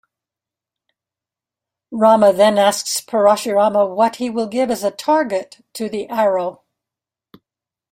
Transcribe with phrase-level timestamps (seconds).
[1.91, 6.63] Rama then asks Parashurama what he will give as a target to the arrow.